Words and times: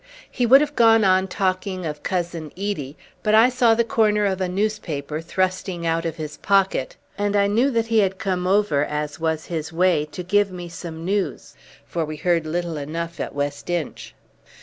He 0.31 0.47
would 0.47 0.61
have 0.61 0.75
gone 0.75 1.03
on 1.03 1.27
talking 1.27 1.85
of 1.85 2.01
Cousin 2.01 2.51
Edie, 2.57 2.97
but 3.21 3.35
I 3.35 3.49
saw 3.49 3.75
the 3.75 3.83
corner 3.83 4.25
of 4.25 4.41
a 4.41 4.49
newspaper 4.49 5.21
thrusting 5.21 5.85
out 5.85 6.05
of 6.05 6.15
his 6.15 6.37
pocket, 6.37 6.95
and 7.19 7.35
I 7.35 7.45
knew 7.45 7.69
that 7.69 7.85
he 7.85 7.99
had 7.99 8.17
come 8.17 8.47
over, 8.47 8.83
as 8.83 9.19
was 9.19 9.45
his 9.45 9.71
way, 9.71 10.05
to 10.05 10.23
give 10.23 10.49
me 10.51 10.69
some 10.69 11.05
news, 11.05 11.53
for 11.85 12.03
we 12.03 12.15
heard 12.17 12.47
little 12.47 12.77
enough 12.77 13.19
at 13.19 13.35
West 13.35 13.69
Inch. 13.69 14.15